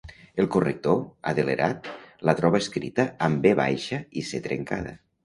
El 0.43 0.47
corrector, 0.53 0.95
adelerat, 1.31 1.89
la 2.29 2.35
troba 2.39 2.61
escrita 2.63 3.05
amb 3.29 3.45
be 3.45 3.53
baixa 3.61 4.01
i 4.23 4.25
ce 4.31 4.41
trencada. 4.49 4.97